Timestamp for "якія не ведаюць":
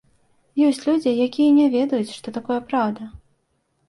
1.25-2.15